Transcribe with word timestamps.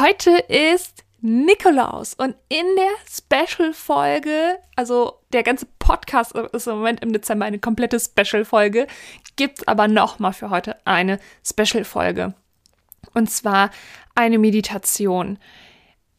Heute 0.00 0.30
ist 0.30 1.04
Nikolaus 1.20 2.14
und 2.14 2.34
in 2.48 2.64
der 2.74 2.88
Special-Folge, 3.06 4.58
also 4.74 5.18
der 5.34 5.42
ganze 5.42 5.66
Podcast 5.78 6.34
ist 6.34 6.66
im 6.66 6.76
Moment 6.76 7.02
im 7.02 7.12
Dezember 7.12 7.44
eine 7.44 7.58
komplette 7.58 8.00
Special-Folge, 8.00 8.86
gibt 9.36 9.58
es 9.58 9.68
aber 9.68 9.88
nochmal 9.88 10.32
für 10.32 10.48
heute 10.48 10.78
eine 10.86 11.20
Special-Folge. 11.44 12.32
Und 13.12 13.30
zwar 13.30 13.68
eine 14.14 14.38
Meditation. 14.38 15.38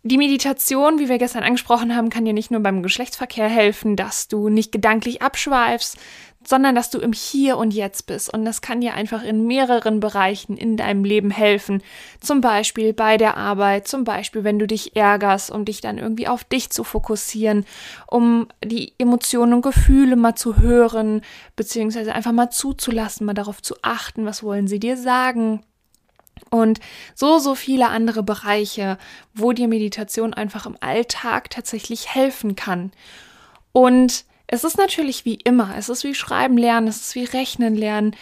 Die 0.03 0.17
Meditation, 0.17 0.97
wie 0.97 1.09
wir 1.09 1.19
gestern 1.19 1.43
angesprochen 1.43 1.95
haben, 1.95 2.09
kann 2.09 2.25
dir 2.25 2.33
nicht 2.33 2.49
nur 2.49 2.61
beim 2.61 2.81
Geschlechtsverkehr 2.81 3.47
helfen, 3.47 3.95
dass 3.95 4.27
du 4.27 4.49
nicht 4.49 4.71
gedanklich 4.71 5.21
abschweifst, 5.21 5.95
sondern 6.43 6.73
dass 6.73 6.89
du 6.89 6.97
im 6.97 7.13
Hier 7.13 7.55
und 7.57 7.71
Jetzt 7.71 8.07
bist. 8.07 8.33
Und 8.33 8.43
das 8.43 8.61
kann 8.61 8.81
dir 8.81 8.95
einfach 8.95 9.21
in 9.21 9.45
mehreren 9.45 9.99
Bereichen 9.99 10.57
in 10.57 10.75
deinem 10.75 11.03
Leben 11.03 11.29
helfen. 11.29 11.83
Zum 12.19 12.41
Beispiel 12.41 12.93
bei 12.93 13.17
der 13.17 13.37
Arbeit, 13.37 13.87
zum 13.87 14.03
Beispiel, 14.03 14.43
wenn 14.43 14.57
du 14.57 14.65
dich 14.65 14.95
ärgerst, 14.95 15.51
um 15.51 15.65
dich 15.65 15.81
dann 15.81 15.99
irgendwie 15.99 16.27
auf 16.27 16.43
dich 16.43 16.71
zu 16.71 16.83
fokussieren, 16.83 17.67
um 18.07 18.47
die 18.65 18.93
Emotionen 18.97 19.53
und 19.53 19.61
Gefühle 19.61 20.15
mal 20.15 20.33
zu 20.33 20.57
hören, 20.57 21.21
beziehungsweise 21.55 22.15
einfach 22.15 22.31
mal 22.31 22.49
zuzulassen, 22.49 23.27
mal 23.27 23.35
darauf 23.35 23.61
zu 23.61 23.75
achten, 23.83 24.25
was 24.25 24.41
wollen 24.41 24.67
sie 24.67 24.79
dir 24.79 24.97
sagen 24.97 25.61
und 26.49 26.79
so, 27.15 27.39
so 27.39 27.55
viele 27.55 27.89
andere 27.89 28.23
Bereiche, 28.23 28.97
wo 29.33 29.51
dir 29.51 29.67
Meditation 29.67 30.33
einfach 30.33 30.65
im 30.65 30.77
Alltag 30.79 31.49
tatsächlich 31.49 32.13
helfen 32.13 32.55
kann. 32.55 32.91
Und 33.71 34.25
es 34.47 34.63
ist 34.63 34.77
natürlich 34.77 35.23
wie 35.23 35.35
immer, 35.35 35.75
es 35.77 35.89
ist 35.89 36.03
wie 36.03 36.15
Schreiben 36.15 36.57
lernen, 36.57 36.87
es 36.87 37.01
ist 37.01 37.15
wie 37.15 37.23
Rechnen 37.23 37.75
lernen. 37.75 38.15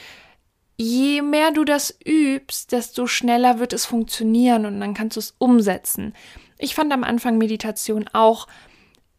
Je 0.77 1.21
mehr 1.21 1.51
du 1.51 1.65
das 1.65 1.97
übst, 2.05 2.71
desto 2.71 3.07
schneller 3.07 3.59
wird 3.59 3.73
es 3.73 3.85
funktionieren 3.85 4.65
und 4.65 4.79
dann 4.79 4.93
kannst 4.93 5.17
du 5.17 5.19
es 5.19 5.35
umsetzen. 5.39 6.13
Ich 6.57 6.75
fand 6.75 6.93
am 6.93 7.03
Anfang 7.03 7.37
Meditation 7.37 8.07
auch 8.13 8.47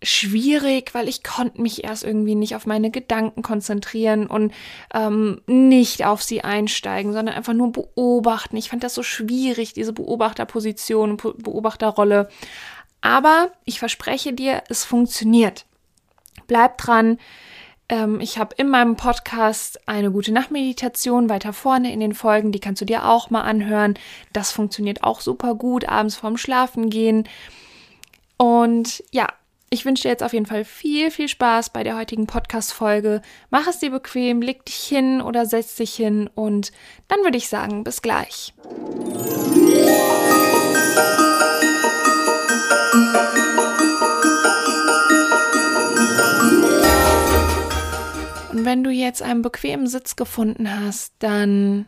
schwierig, 0.03 0.95
weil 0.95 1.09
ich 1.09 1.23
konnte 1.23 1.61
mich 1.61 1.85
erst 1.85 2.05
irgendwie 2.05 2.35
nicht 2.35 2.57
auf 2.57 2.67
meine 2.67 2.91
Gedanken 2.91 3.43
konzentrieren 3.43 4.27
und 4.27 4.53
ähm, 4.95 5.43
nicht 5.47 6.07
auf 6.07 6.23
sie 6.23 6.43
einsteigen, 6.43 7.13
sondern 7.13 7.35
einfach 7.35 7.53
nur 7.53 7.73
beobachten. 7.73 8.57
Ich 8.57 8.71
fand 8.71 8.83
das 8.83 8.95
so 8.95 9.03
schwierig, 9.03 9.75
diese 9.75 9.93
Beobachterposition, 9.93 11.17
Beobachterrolle. 11.17 12.29
Aber 13.03 13.53
ich 13.65 13.79
verspreche 13.79 14.33
dir, 14.33 14.63
es 14.69 14.85
funktioniert. 14.85 15.67
Bleib 16.47 16.79
dran. 16.79 17.19
Ähm, 17.91 18.21
ich 18.21 18.39
habe 18.39 18.55
in 18.57 18.69
meinem 18.69 18.97
Podcast 18.97 19.87
eine 19.87 20.11
gute 20.11 20.33
Nachtmeditation 20.33 21.29
weiter 21.29 21.53
vorne 21.53 21.93
in 21.93 22.01
den 22.01 22.15
Folgen. 22.15 22.53
Die 22.53 22.61
kannst 22.61 22.81
du 22.81 22.87
dir 22.87 23.07
auch 23.07 23.31
mal 23.31 23.43
anhören. 23.43 23.95
Das 24.33 24.51
funktioniert 24.51 25.05
auch 25.05 25.21
super 25.21 25.55
gut 25.55 25.89
abends 25.89 26.17
vorm 26.17 26.39
Schlafen 26.39 26.89
gehen. 26.89 27.29
Und 28.37 29.05
ja, 29.11 29.29
ich 29.73 29.85
wünsche 29.85 30.03
dir 30.03 30.09
jetzt 30.09 30.25
auf 30.25 30.33
jeden 30.33 30.47
Fall 30.47 30.65
viel, 30.65 31.13
viel 31.13 31.29
Spaß 31.29 31.71
bei 31.71 31.85
der 31.85 31.97
heutigen 31.97 32.27
Podcast-Folge. 32.27 33.23
Mach 33.51 33.69
es 33.69 33.79
dir 33.79 33.93
bequem, 33.93 34.43
leg 34.43 34.65
dich 34.65 34.75
hin 34.75 35.23
oder 35.23 35.47
setz 35.47 35.77
dich 35.77 35.95
hin 35.95 36.29
und 36.35 36.73
dann 37.07 37.21
würde 37.21 37.39
ich 37.39 37.49
sagen, 37.49 37.85
bis 37.85 38.03
gleich. 38.03 38.53
Und 48.51 48.65
wenn 48.65 48.83
du 48.83 48.91
jetzt 48.91 49.23
einen 49.23 49.43
bequemen 49.43 49.87
Sitz 49.87 50.17
gefunden 50.17 50.69
hast, 50.81 51.13
dann 51.21 51.87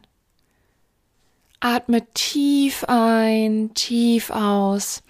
atme 1.59 2.07
tief 2.15 2.85
ein, 2.87 3.75
tief 3.75 4.31
aus 4.31 5.03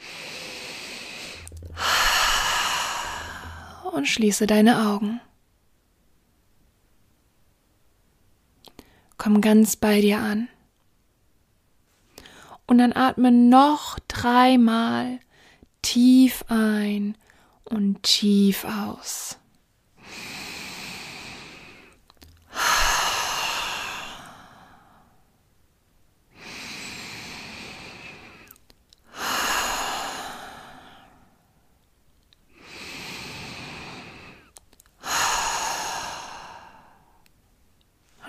und 3.93 4.09
schließe 4.09 4.47
deine 4.47 4.89
Augen. 4.89 5.21
Komm 9.19 9.41
ganz 9.41 9.77
bei 9.77 10.01
dir 10.01 10.19
an. 10.19 10.49
Und 12.67 12.79
dann 12.79 12.93
atme 12.93 13.31
noch 13.31 13.99
dreimal 14.09 15.21
tief 15.83 16.45
ein 16.49 17.17
und 17.65 18.03
tief 18.03 18.65
aus. 18.65 19.39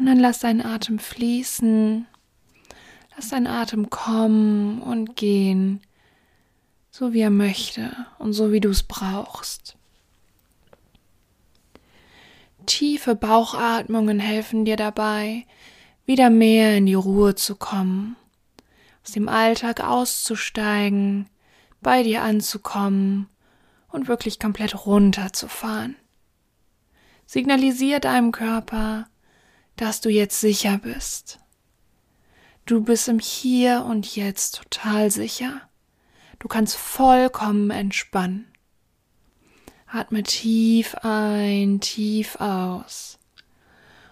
Und 0.03 0.07
dann 0.07 0.19
lass 0.19 0.39
deinen 0.39 0.59
Atem 0.59 0.99
fließen. 0.99 2.05
Lass 3.15 3.29
deinen 3.29 3.47
Atem 3.47 3.89
kommen 3.89 4.81
und 4.81 5.15
gehen, 5.15 5.79
so 6.91 7.13
wie 7.13 7.21
er 7.21 7.29
möchte 7.29 7.95
und 8.19 8.33
so 8.33 8.51
wie 8.51 8.59
du 8.59 8.67
es 8.67 8.83
brauchst. 8.83 9.77
Tiefe 12.65 13.15
Bauchatmungen 13.15 14.19
helfen 14.19 14.65
dir 14.65 14.75
dabei, 14.75 15.45
wieder 16.05 16.29
mehr 16.29 16.75
in 16.75 16.85
die 16.85 16.95
Ruhe 16.95 17.35
zu 17.35 17.55
kommen, 17.55 18.17
aus 19.05 19.13
dem 19.13 19.29
Alltag 19.29 19.79
auszusteigen, 19.79 21.29
bei 21.79 22.03
dir 22.03 22.23
anzukommen 22.23 23.29
und 23.87 24.09
wirklich 24.09 24.37
komplett 24.37 24.85
runterzufahren. 24.85 25.95
Signalisier 27.25 28.01
deinem 28.01 28.33
Körper, 28.33 29.07
dass 29.75 30.01
du 30.01 30.09
jetzt 30.09 30.39
sicher 30.39 30.77
bist. 30.77 31.39
Du 32.65 32.81
bist 32.81 33.07
im 33.07 33.19
Hier 33.19 33.85
und 33.85 34.15
Jetzt 34.15 34.55
total 34.55 35.11
sicher. 35.11 35.61
Du 36.39 36.47
kannst 36.47 36.75
vollkommen 36.75 37.71
entspannen. 37.71 38.47
Atme 39.87 40.23
tief 40.23 40.95
ein, 41.01 41.79
tief 41.81 42.37
aus. 42.37 43.19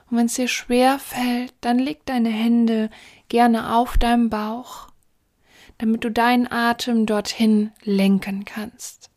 Und 0.09 0.17
wenn 0.17 0.25
es 0.25 0.33
dir 0.33 0.49
schwer 0.49 0.99
fällt, 0.99 1.53
dann 1.61 1.79
leg 1.79 2.05
deine 2.05 2.29
Hände 2.29 2.89
gerne 3.29 3.75
auf 3.75 3.97
deinem 3.97 4.29
Bauch, 4.29 4.89
damit 5.77 6.03
du 6.03 6.11
deinen 6.11 6.51
Atem 6.51 7.05
dorthin 7.05 7.71
lenken 7.83 8.43
kannst. 8.43 9.10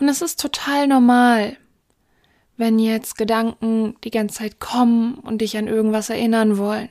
Und 0.00 0.08
es 0.08 0.22
ist 0.22 0.40
total 0.40 0.86
normal, 0.86 1.58
wenn 2.56 2.78
jetzt 2.78 3.16
Gedanken 3.16 3.96
die 4.02 4.10
ganze 4.10 4.38
Zeit 4.38 4.58
kommen 4.58 5.14
und 5.14 5.42
dich 5.42 5.56
an 5.58 5.68
irgendwas 5.68 6.08
erinnern 6.08 6.56
wollen. 6.56 6.88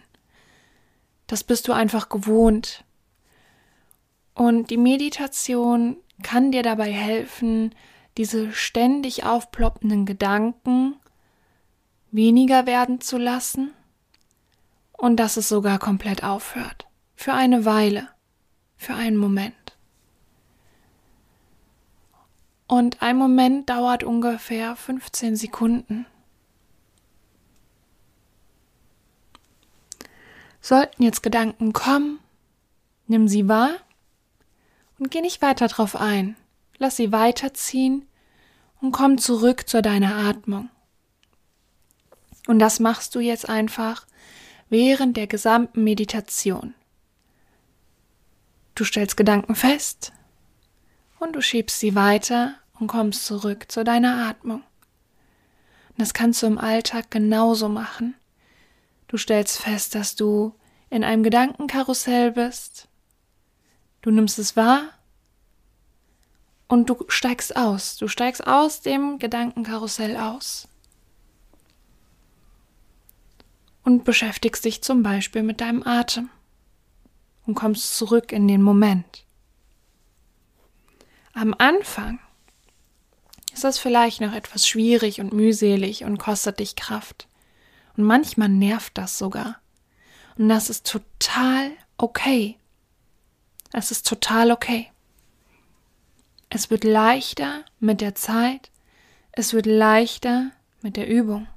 Das 1.26 1.44
bist 1.44 1.68
du 1.68 1.74
einfach 1.74 2.10
gewohnt. 2.10 2.84
Und 4.36 4.70
die 4.70 4.78
Meditation 4.78 5.98
kann 6.22 6.52
dir 6.52 6.64
dabei 6.64 6.92
helfen, 6.92 7.74
diese 8.18 8.52
ständig 8.52 9.26
aufploppenden 9.26 10.06
Gedanken 10.06 10.96
weniger 12.12 12.66
werden 12.66 13.02
zu 13.02 13.18
lassen 13.18 13.74
und 14.92 15.18
dass 15.18 15.38
es 15.38 15.50
sogar 15.50 15.80
komplett 15.80 16.24
aufhört. 16.24 16.88
Für 17.16 17.34
eine 17.34 17.66
Weile, 17.66 18.08
für 18.78 18.94
einen 18.94 19.18
Moment. 19.18 19.59
Und 22.70 23.02
ein 23.02 23.18
Moment 23.18 23.68
dauert 23.68 24.04
ungefähr 24.04 24.76
15 24.76 25.36
Sekunden. 25.36 26.06
Sollten 30.62 31.02
jetzt 31.02 31.24
Gedanken 31.24 31.74
kommen, 31.74 32.20
nimm 33.08 33.28
sie 33.28 33.48
wahr 33.48 33.72
und 35.00 35.10
geh 35.10 35.22
nicht 35.22 35.42
weiter 35.42 35.68
drauf 35.68 35.96
ein. 35.96 36.36
Lass 36.78 36.96
sie 36.98 37.12
weiterziehen 37.12 38.08
und 38.82 38.92
komm 38.92 39.18
zurück 39.18 39.68
zu 39.68 39.82
deiner 39.82 40.16
Atmung. 40.16 40.70
Und 42.46 42.60
das 42.60 42.80
machst 42.80 43.16
du 43.16 43.20
jetzt 43.20 43.50
einfach 43.50 44.06
während 44.70 45.18
der 45.18 45.26
gesamten 45.26 45.84
Meditation. 45.84 46.76
Du 48.76 48.84
stellst 48.84 49.18
Gedanken 49.18 49.56
fest, 49.56 50.14
und 51.20 51.36
du 51.36 51.42
schiebst 51.42 51.80
sie 51.80 51.96
weiter 51.96 52.56
und 52.80 52.88
kommst 52.88 53.26
zurück 53.26 53.72
zu 53.72 53.84
deiner 53.84 54.28
Atmung. 54.28 54.64
Das 55.98 56.14
kannst 56.14 56.42
du 56.42 56.48
im 56.48 56.58
Alltag 56.58 57.12
genauso 57.12 57.68
machen. 57.68 58.16
Du 59.08 59.18
stellst 59.18 59.60
fest, 59.60 59.96
dass 59.96 60.16
du 60.16 60.54
in 60.90 61.04
einem 61.04 61.24
Gedankenkarussell 61.24 62.32
bist. 62.32 62.88
Du 64.02 64.12
nimmst 64.12 64.40
es 64.40 64.56
wahr 64.56 64.84
und 66.68 66.90
du 66.90 67.04
steigst 67.10 67.56
aus. 67.56 67.98
Du 67.98 68.08
steigst 68.08 68.48
aus 68.48 68.82
dem 68.82 69.20
Gedankenkarussell 69.20 70.16
aus. 70.16 70.70
und 73.90 74.04
beschäftigst 74.04 74.66
dich 74.66 74.84
zum 74.84 75.02
Beispiel 75.02 75.42
mit 75.42 75.62
deinem 75.62 75.82
Atem 75.82 76.30
und 77.48 77.56
kommst 77.56 77.98
zurück 77.98 78.32
in 78.32 78.48
den 78.48 78.62
Moment. 78.62 79.26
Am 81.40 81.56
Anfang 81.58 82.20
ist 83.54 83.64
das 83.64 83.80
vielleicht 83.80 84.20
noch 84.20 84.34
etwas 84.34 84.68
schwierig 84.68 85.22
und 85.22 85.32
mühselig 85.32 86.04
und 86.04 86.18
kostet 86.18 86.60
dich 86.60 86.76
Kraft. 86.76 87.30
Und 87.96 88.04
manchmal 88.04 88.50
nervt 88.50 88.98
das 88.98 89.18
sogar. 89.18 89.62
Und 90.38 90.50
das 90.50 90.70
ist 90.70 90.86
total 90.86 91.72
okay. 91.98 92.58
Es 93.72 93.90
ist 93.90 94.06
total 94.06 94.52
okay. 94.52 94.92
Es 96.50 96.70
wird 96.70 96.84
leichter 96.84 97.64
mit 97.80 98.02
der 98.02 98.16
Zeit. 98.16 98.70
Es 99.32 99.54
wird 99.54 99.66
leichter 99.66 100.52
mit 100.82 100.98
der 100.98 101.08
Übung. 101.08 101.48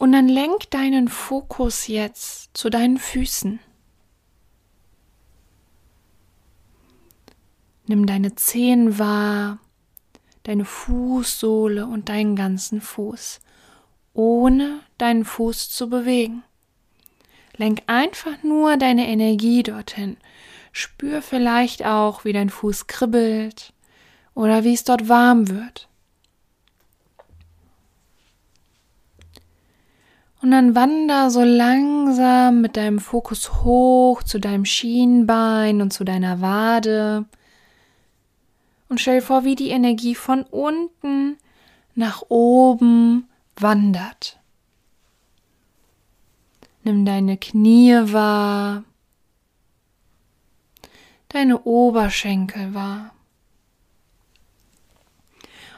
Und 0.00 0.12
dann 0.12 0.28
lenk 0.28 0.70
deinen 0.70 1.08
Fokus 1.08 1.86
jetzt 1.86 2.56
zu 2.56 2.70
deinen 2.70 2.96
Füßen. 2.96 3.60
Nimm 7.86 8.06
deine 8.06 8.34
Zehen 8.34 8.98
wahr, 8.98 9.58
deine 10.44 10.64
Fußsohle 10.64 11.86
und 11.86 12.08
deinen 12.08 12.34
ganzen 12.34 12.80
Fuß, 12.80 13.40
ohne 14.14 14.80
deinen 14.96 15.26
Fuß 15.26 15.68
zu 15.68 15.90
bewegen. 15.90 16.44
Lenk 17.58 17.82
einfach 17.86 18.42
nur 18.42 18.78
deine 18.78 19.06
Energie 19.06 19.62
dorthin. 19.62 20.16
Spür 20.72 21.20
vielleicht 21.20 21.84
auch, 21.84 22.24
wie 22.24 22.32
dein 22.32 22.48
Fuß 22.48 22.86
kribbelt 22.86 23.74
oder 24.32 24.64
wie 24.64 24.72
es 24.72 24.84
dort 24.84 25.10
warm 25.10 25.50
wird. 25.50 25.89
Und 30.42 30.52
dann 30.52 30.74
wander 30.74 31.30
so 31.30 31.42
langsam 31.42 32.62
mit 32.62 32.76
deinem 32.76 32.98
Fokus 32.98 33.62
hoch 33.62 34.22
zu 34.22 34.38
deinem 34.38 34.64
Schienbein 34.64 35.82
und 35.82 35.92
zu 35.92 36.02
deiner 36.02 36.40
Wade. 36.40 37.26
Und 38.88 39.00
stell 39.00 39.20
vor, 39.20 39.44
wie 39.44 39.54
die 39.54 39.68
Energie 39.68 40.14
von 40.14 40.42
unten 40.44 41.36
nach 41.94 42.22
oben 42.28 43.28
wandert. 43.56 44.40
Nimm 46.84 47.04
deine 47.04 47.36
Knie 47.36 47.94
wahr, 48.04 48.84
deine 51.28 51.60
Oberschenkel 51.60 52.72
wahr. 52.72 53.10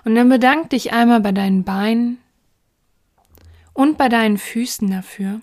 Und 0.05 0.15
dann 0.15 0.29
bedank 0.29 0.71
dich 0.71 0.93
einmal 0.93 1.21
bei 1.21 1.33
deinen 1.33 1.65
Beinen 1.65 2.22
und 3.75 3.99
bei 3.99 4.09
deinen 4.09 4.39
Füßen 4.39 4.91
dafür. 4.91 5.41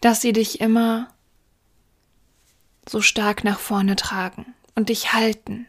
dass 0.00 0.20
sie 0.20 0.34
dich 0.34 0.60
immer 0.60 1.08
so 2.86 3.00
stark 3.00 3.42
nach 3.42 3.58
vorne 3.58 3.96
tragen 3.96 4.54
und 4.74 4.90
dich 4.90 5.14
halten. 5.14 5.66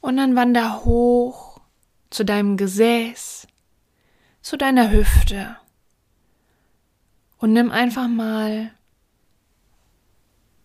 Und 0.00 0.16
dann 0.16 0.34
wander 0.34 0.84
hoch 0.84 1.60
zu 2.10 2.24
deinem 2.24 2.56
Gesäß, 2.56 3.46
zu 4.42 4.56
deiner 4.56 4.90
Hüfte 4.90 5.56
und 7.38 7.52
nimm 7.52 7.70
einfach 7.70 8.08
mal 8.08 8.70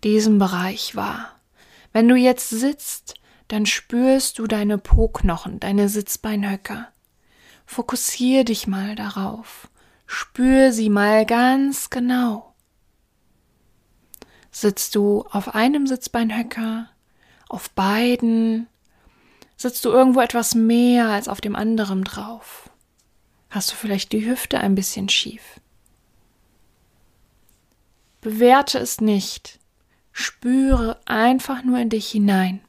diesen 0.03 0.39
Bereich 0.39 0.95
wahr. 0.95 1.39
Wenn 1.91 2.07
du 2.07 2.15
jetzt 2.15 2.49
sitzt, 2.49 3.15
dann 3.47 3.65
spürst 3.65 4.39
du 4.39 4.47
deine 4.47 4.77
Po-Knochen, 4.77 5.59
deine 5.59 5.89
Sitzbeinhöcker. 5.89 6.87
Fokussiere 7.65 8.45
dich 8.45 8.67
mal 8.67 8.95
darauf. 8.95 9.69
Spür 10.05 10.71
sie 10.71 10.89
mal 10.89 11.25
ganz 11.25 11.89
genau. 11.89 12.55
Sitzt 14.51 14.95
du 14.95 15.25
auf 15.29 15.53
einem 15.53 15.85
Sitzbeinhöcker, 15.85 16.89
auf 17.47 17.69
beiden? 17.71 18.67
Sitzt 19.55 19.85
du 19.85 19.89
irgendwo 19.89 20.21
etwas 20.21 20.55
mehr 20.55 21.09
als 21.09 21.27
auf 21.27 21.41
dem 21.41 21.55
anderen 21.55 22.03
drauf? 22.03 22.69
Hast 23.49 23.71
du 23.71 23.75
vielleicht 23.75 24.11
die 24.13 24.25
Hüfte 24.25 24.59
ein 24.59 24.75
bisschen 24.75 25.09
schief? 25.09 25.59
Bewerte 28.21 28.79
es 28.79 29.01
nicht. 29.01 29.59
Spüre 30.11 30.99
einfach 31.05 31.63
nur 31.63 31.79
in 31.79 31.89
dich 31.89 32.09
hinein. 32.09 32.61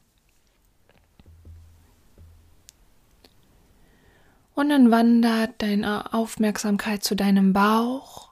Und 4.55 4.69
dann 4.69 4.91
wandert 4.91 5.63
deine 5.63 6.13
Aufmerksamkeit 6.13 7.03
zu 7.03 7.17
deinem 7.17 7.53
Bauch. 7.53 8.31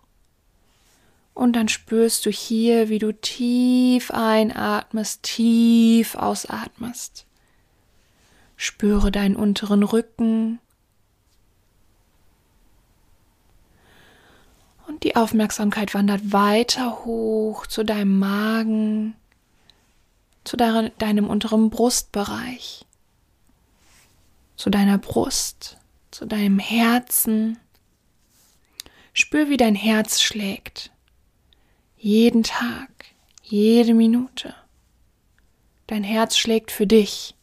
Und 1.34 1.54
dann 1.54 1.68
spürst 1.68 2.26
du 2.26 2.30
hier, 2.30 2.88
wie 2.88 2.98
du 2.98 3.12
tief 3.12 4.10
einatmest, 4.10 5.22
tief 5.22 6.16
ausatmest. 6.16 7.26
Spüre 8.56 9.10
deinen 9.10 9.36
unteren 9.36 9.84
Rücken, 9.84 10.58
Und 14.88 15.04
die 15.04 15.16
Aufmerksamkeit 15.16 15.92
wandert 15.92 16.32
weiter 16.32 17.04
hoch 17.04 17.66
zu 17.66 17.84
deinem 17.84 18.18
Magen, 18.18 19.14
zu 20.44 20.56
deinem 20.56 21.28
unteren 21.28 21.68
Brustbereich, 21.68 22.86
zu 24.56 24.70
deiner 24.70 24.96
Brust, 24.96 25.76
zu 26.10 26.24
deinem 26.24 26.58
Herzen. 26.58 27.58
Spür, 29.12 29.50
wie 29.50 29.58
dein 29.58 29.74
Herz 29.74 30.22
schlägt. 30.22 30.90
Jeden 31.98 32.42
Tag, 32.42 32.88
jede 33.42 33.92
Minute. 33.92 34.54
Dein 35.86 36.02
Herz 36.02 36.38
schlägt 36.38 36.70
für 36.70 36.86
dich. 36.86 37.34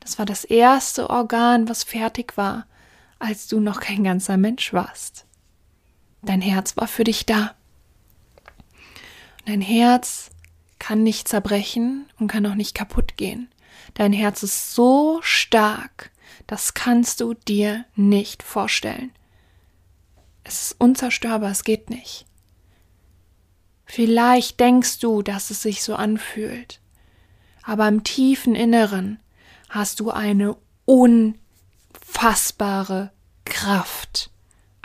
Das 0.00 0.18
war 0.18 0.26
das 0.26 0.44
erste 0.44 1.08
Organ, 1.08 1.66
was 1.66 1.82
fertig 1.82 2.36
war, 2.36 2.66
als 3.18 3.46
du 3.46 3.58
noch 3.58 3.80
kein 3.80 4.04
ganzer 4.04 4.36
Mensch 4.36 4.74
warst. 4.74 5.24
Dein 6.24 6.40
Herz 6.40 6.76
war 6.76 6.88
für 6.88 7.04
dich 7.04 7.26
da. 7.26 7.54
Dein 9.46 9.60
Herz 9.60 10.30
kann 10.78 11.02
nicht 11.02 11.28
zerbrechen 11.28 12.06
und 12.18 12.28
kann 12.28 12.46
auch 12.46 12.54
nicht 12.54 12.74
kaputt 12.74 13.16
gehen. 13.16 13.48
Dein 13.94 14.12
Herz 14.12 14.42
ist 14.42 14.74
so 14.74 15.20
stark, 15.22 16.10
das 16.46 16.74
kannst 16.74 17.20
du 17.20 17.34
dir 17.34 17.84
nicht 17.94 18.42
vorstellen. 18.42 19.12
Es 20.44 20.62
ist 20.62 20.80
unzerstörbar, 20.80 21.50
es 21.50 21.64
geht 21.64 21.90
nicht. 21.90 22.26
Vielleicht 23.86 24.60
denkst 24.60 25.00
du, 25.00 25.22
dass 25.22 25.50
es 25.50 25.62
sich 25.62 25.82
so 25.82 25.94
anfühlt, 25.94 26.80
aber 27.62 27.88
im 27.88 28.02
tiefen 28.02 28.54
Inneren 28.54 29.20
hast 29.68 30.00
du 30.00 30.10
eine 30.10 30.56
unfassbare 30.84 33.12
Kraft, 33.44 34.30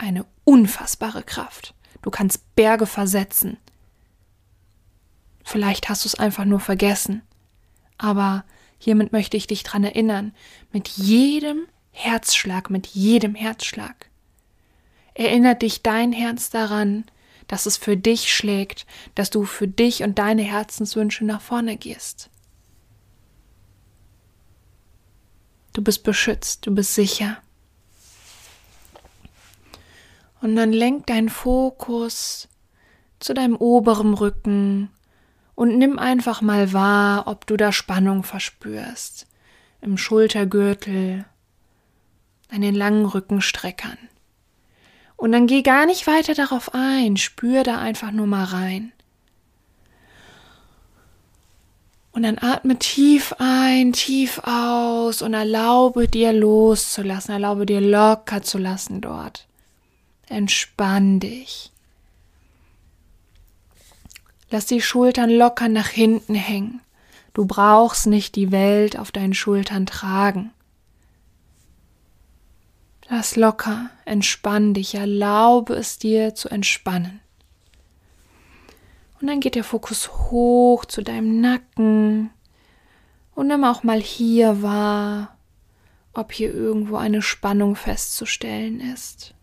eine 0.00 0.24
unfassbare 0.44 1.22
Kraft. 1.22 1.74
Du 2.02 2.10
kannst 2.10 2.56
Berge 2.56 2.86
versetzen. 2.86 3.58
Vielleicht 5.44 5.88
hast 5.88 6.04
du 6.04 6.08
es 6.08 6.14
einfach 6.14 6.44
nur 6.44 6.60
vergessen. 6.60 7.22
Aber 7.98 8.44
hiermit 8.78 9.12
möchte 9.12 9.36
ich 9.36 9.46
dich 9.46 9.62
dran 9.62 9.84
erinnern, 9.84 10.32
mit 10.72 10.88
jedem 10.88 11.66
Herzschlag, 11.90 12.70
mit 12.70 12.86
jedem 12.86 13.34
Herzschlag. 13.34 14.08
Erinnert 15.12 15.62
dich 15.62 15.82
dein 15.82 16.12
Herz 16.12 16.50
daran, 16.50 17.04
dass 17.46 17.66
es 17.66 17.76
für 17.76 17.96
dich 17.96 18.32
schlägt, 18.32 18.86
dass 19.14 19.28
du 19.28 19.44
für 19.44 19.68
dich 19.68 20.02
und 20.02 20.18
deine 20.18 20.42
Herzenswünsche 20.42 21.24
nach 21.24 21.42
vorne 21.42 21.76
gehst. 21.76 22.30
Du 25.72 25.82
bist 25.82 26.04
beschützt, 26.04 26.66
du 26.66 26.74
bist 26.74 26.94
sicher. 26.94 27.42
Und 30.40 30.56
dann 30.56 30.72
lenk 30.72 31.06
deinen 31.06 31.28
Fokus 31.28 32.48
zu 33.18 33.34
deinem 33.34 33.56
oberen 33.56 34.14
Rücken 34.14 34.90
und 35.54 35.76
nimm 35.76 35.98
einfach 35.98 36.40
mal 36.40 36.72
wahr, 36.72 37.26
ob 37.26 37.46
du 37.46 37.56
da 37.56 37.72
Spannung 37.72 38.22
verspürst. 38.22 39.26
Im 39.82 39.98
Schultergürtel, 39.98 41.24
an 42.50 42.62
den 42.62 42.74
langen 42.74 43.04
Rückenstreckern. 43.04 43.98
Und 45.16 45.32
dann 45.32 45.46
geh 45.46 45.60
gar 45.62 45.84
nicht 45.84 46.06
weiter 46.06 46.34
darauf 46.34 46.74
ein, 46.74 47.18
spür 47.18 47.62
da 47.62 47.78
einfach 47.78 48.10
nur 48.10 48.26
mal 48.26 48.44
rein. 48.44 48.92
Und 52.12 52.22
dann 52.22 52.38
atme 52.38 52.78
tief 52.78 53.34
ein, 53.38 53.92
tief 53.92 54.40
aus 54.44 55.22
und 55.22 55.34
erlaube 55.34 56.08
dir 56.08 56.32
loszulassen, 56.32 57.34
erlaube 57.34 57.66
dir 57.66 57.80
locker 57.80 58.42
zu 58.42 58.58
lassen 58.58 59.00
dort. 59.00 59.46
Entspann 60.30 61.18
dich. 61.18 61.72
Lass 64.48 64.64
die 64.66 64.80
Schultern 64.80 65.28
locker 65.28 65.68
nach 65.68 65.88
hinten 65.88 66.36
hängen. 66.36 66.80
Du 67.34 67.46
brauchst 67.46 68.06
nicht 68.06 68.36
die 68.36 68.52
Welt 68.52 68.96
auf 68.96 69.10
deinen 69.10 69.34
Schultern 69.34 69.86
tragen. 69.86 70.52
Lass 73.08 73.34
locker, 73.34 73.90
entspann 74.04 74.72
dich, 74.72 74.94
erlaube 74.94 75.74
es 75.74 75.98
dir 75.98 76.36
zu 76.36 76.48
entspannen. 76.48 77.20
Und 79.20 79.26
dann 79.26 79.40
geht 79.40 79.56
der 79.56 79.64
Fokus 79.64 80.30
hoch 80.30 80.84
zu 80.84 81.02
deinem 81.02 81.40
Nacken 81.40 82.30
und 83.34 83.48
nimm 83.48 83.64
auch 83.64 83.82
mal 83.82 84.00
hier 84.00 84.62
wahr, 84.62 85.36
ob 86.12 86.32
hier 86.32 86.54
irgendwo 86.54 86.96
eine 86.96 87.20
Spannung 87.20 87.74
festzustellen 87.74 88.80
ist. 88.80 89.34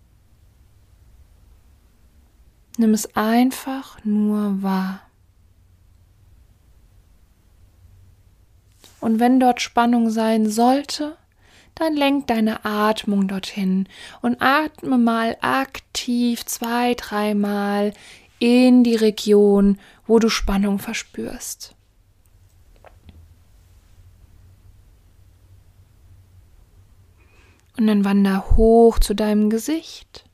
Nimm 2.78 2.94
es 2.94 3.16
einfach 3.16 3.98
nur 4.06 4.62
wahr. 4.62 5.02
Und 9.00 9.20
wenn 9.20 9.40
dort 9.40 9.62
Spannung 9.62 10.10
sein 10.10 10.50
sollte, 10.50 11.18
dann 11.76 11.96
lenk 11.96 12.28
deine 12.28 12.66
Atmung 12.66 13.28
dorthin 13.28 13.88
und 14.22 14.42
atme 14.42 14.98
mal 14.98 15.38
aktiv 15.42 16.46
zwei, 16.46 16.96
dreimal 16.96 17.94
in 18.40 18.84
die 18.84 18.96
Region, 18.96 19.80
wo 20.06 20.20
du 20.20 20.30
Spannung 20.30 20.80
verspürst. 20.80 21.76
Und 27.78 27.88
dann 27.88 28.06
wander 28.06 28.52
hoch 28.56 28.98
zu 28.98 29.14
deinem 29.14 29.52
Gesicht, 29.52 30.27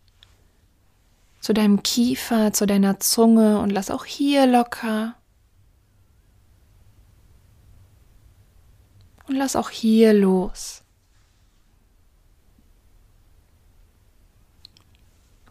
zu 1.43 1.53
deinem 1.53 1.83
Kiefer, 1.83 2.53
zu 2.53 2.65
deiner 2.65 3.01
Zunge 3.01 3.59
und 3.59 3.69
lass 3.69 3.91
auch 3.91 4.05
hier 4.05 4.45
locker. 4.45 5.15
Und 9.27 9.35
lass 9.35 9.57
auch 9.57 9.69
hier 9.69 10.13
los. 10.13 10.83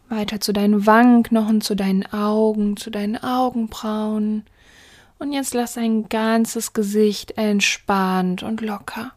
Weiter 0.08 0.40
zu 0.40 0.54
deinen 0.54 0.86
Wangenknochen, 0.86 1.60
zu 1.60 1.76
deinen 1.76 2.06
Augen, 2.06 2.78
zu 2.78 2.88
deinen 2.88 3.22
Augenbrauen. 3.22 4.46
Und 5.18 5.34
jetzt 5.34 5.52
lass 5.52 5.74
dein 5.74 6.08
ganzes 6.08 6.72
Gesicht 6.72 7.32
entspannt 7.32 8.42
und 8.42 8.62
locker. 8.62 9.12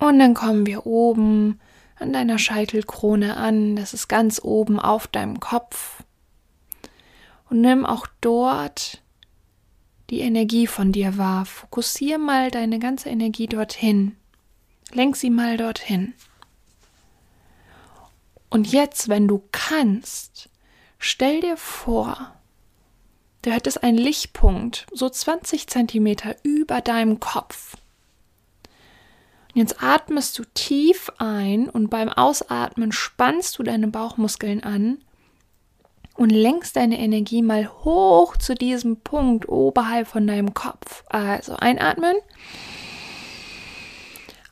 Und 0.00 0.18
dann 0.18 0.34
kommen 0.34 0.66
wir 0.66 0.86
oben 0.86 1.60
an 1.98 2.12
deiner 2.12 2.38
Scheitelkrone 2.38 3.36
an. 3.36 3.76
Das 3.76 3.94
ist 3.94 4.08
ganz 4.08 4.40
oben 4.42 4.78
auf 4.78 5.06
deinem 5.06 5.40
Kopf. 5.40 6.02
Und 7.48 7.60
nimm 7.60 7.86
auch 7.86 8.06
dort 8.20 9.02
die 10.10 10.20
Energie 10.20 10.66
von 10.66 10.92
dir 10.92 11.18
wahr. 11.18 11.46
Fokussier 11.46 12.18
mal 12.18 12.50
deine 12.50 12.78
ganze 12.78 13.08
Energie 13.08 13.46
dorthin. 13.46 14.16
Lenk 14.92 15.16
sie 15.16 15.30
mal 15.30 15.56
dorthin. 15.56 16.14
Und 18.50 18.70
jetzt, 18.70 19.08
wenn 19.08 19.26
du 19.26 19.42
kannst, 19.50 20.48
stell 20.98 21.40
dir 21.40 21.56
vor, 21.56 22.36
du 23.42 23.50
hättest 23.50 23.82
einen 23.82 23.98
Lichtpunkt, 23.98 24.86
so 24.92 25.08
20 25.08 25.66
Zentimeter 25.66 26.36
über 26.42 26.80
deinem 26.80 27.20
Kopf. 27.20 27.75
Jetzt 29.56 29.82
atmest 29.82 30.38
du 30.38 30.44
tief 30.52 31.10
ein 31.16 31.70
und 31.70 31.88
beim 31.88 32.10
Ausatmen 32.10 32.92
spannst 32.92 33.58
du 33.58 33.62
deine 33.62 33.88
Bauchmuskeln 33.88 34.62
an 34.62 34.98
und 36.14 36.28
lenkst 36.28 36.76
deine 36.76 36.98
Energie 36.98 37.40
mal 37.40 37.66
hoch 37.66 38.36
zu 38.36 38.54
diesem 38.54 38.98
Punkt 38.98 39.48
oberhalb 39.48 40.08
von 40.08 40.26
deinem 40.26 40.52
Kopf. 40.52 41.04
Also 41.08 41.56
einatmen. 41.56 42.16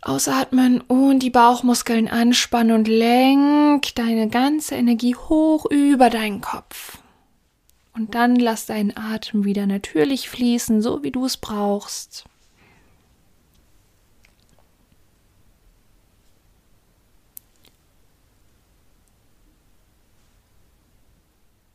Ausatmen 0.01 0.81
und 0.81 1.19
die 1.19 1.29
Bauchmuskeln 1.29 2.09
anspannen 2.09 2.75
und 2.75 2.89
lenk 2.89 3.95
deine 3.97 4.31
ganze 4.31 4.75
Energie 4.75 5.17
hoch 5.17 5.67
über 5.67 6.09
deinen 6.09 6.41
Kopf. 6.41 6.97
Und 7.93 8.15
dann 8.15 8.37
lass 8.37 8.65
deinen 8.65 8.97
Atem 8.97 9.45
wieder 9.45 9.67
natürlich 9.67 10.31
fließen, 10.31 10.81
so 10.81 11.03
wie 11.03 11.11
du 11.11 11.27
es 11.27 11.37
brauchst. 11.37 12.25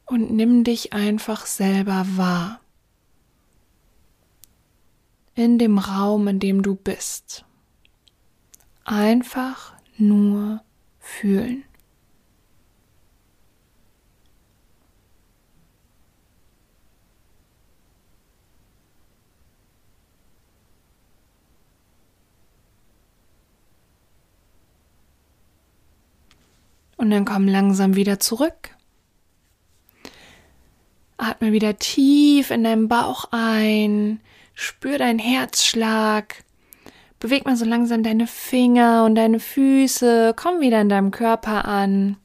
Und 0.09 0.31
nimm 0.31 0.63
dich 0.63 0.91
einfach 0.91 1.45
selber 1.45 2.03
wahr. 2.15 2.61
In 5.35 5.59
dem 5.59 5.77
Raum, 5.77 6.27
in 6.27 6.39
dem 6.39 6.63
du 6.63 6.73
bist. 6.73 7.45
Einfach 8.85 9.75
nur 9.99 10.63
fühlen. 10.97 11.63
Und 26.97 27.11
dann 27.11 27.25
komm 27.25 27.47
langsam 27.47 27.95
wieder 27.95 28.19
zurück. 28.19 28.78
Atme 31.19 31.51
wieder 31.51 31.77
tief 31.77 32.49
in 32.51 32.63
deinen 32.63 32.87
Bauch 32.87 33.25
ein. 33.31 34.21
Spür 34.53 34.97
deinen 34.97 35.19
Herzschlag. 35.19 36.43
Beweg 37.19 37.45
mal 37.45 37.57
so 37.57 37.65
langsam 37.65 38.03
deine 38.03 38.27
Finger 38.27 39.03
und 39.05 39.15
deine 39.15 39.39
Füße. 39.39 40.33
Komm 40.35 40.61
wieder 40.61 40.81
in 40.81 40.89
deinem 40.89 41.11
Körper 41.11 41.65
an. 41.65 42.17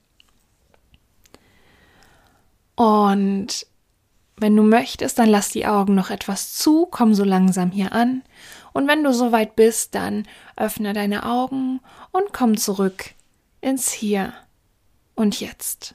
Und 2.77 3.67
wenn 4.37 4.57
du 4.57 4.63
möchtest, 4.63 5.19
dann 5.19 5.29
lass 5.29 5.51
die 5.51 5.67
Augen 5.67 5.95
noch 5.95 6.11
etwas 6.11 6.55
zu, 6.55 6.87
komm 6.91 7.15
so 7.15 7.25
langsam 7.25 7.71
hier 7.71 7.93
an. 7.93 8.23
Und 8.73 8.89
wenn 8.89 9.05
du 9.05 9.13
soweit 9.13 9.55
bist, 9.55 9.95
dann 9.95 10.27
öffne 10.57 10.93
deine 10.93 11.25
Augen 11.25 11.81
und 12.11 12.33
komm 12.33 12.57
zurück 12.57 13.15
ins 13.61 13.93
Hier 13.93 14.33
und 15.15 15.41
Jetzt. 15.41 15.95